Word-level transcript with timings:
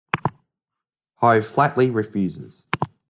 Ho 1.17 1.39
flatly 1.43 1.91
refuses. 1.91 2.65